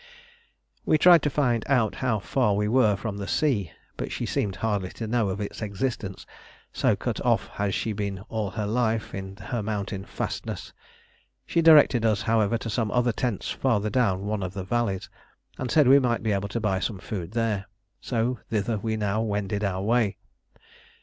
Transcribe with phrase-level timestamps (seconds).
[0.83, 4.55] We tried to find out how far we were from the sea; but she seemed
[4.55, 6.25] hardly to know of its existence,
[6.73, 10.73] so cut off had she been all her life in her mountain fastness.
[11.45, 15.07] She directed us, however, to some other tents farther down one of the valleys,
[15.59, 17.67] and said we might be able to buy some food there;
[17.99, 20.17] so thither we now wended our way.